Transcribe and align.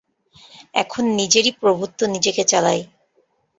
এখন 0.73 1.03
নিজেরই 1.19 1.51
প্রভুত্ব 1.61 1.99
নিজেকে 2.05 2.43
চালায়। 2.43 2.83